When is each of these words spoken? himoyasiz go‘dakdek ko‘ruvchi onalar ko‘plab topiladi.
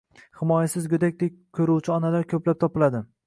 himoyasiz 0.37 0.87
go‘dakdek 0.93 1.37
ko‘ruvchi 1.59 1.95
onalar 1.99 2.27
ko‘plab 2.35 2.63
topiladi. 2.67 3.05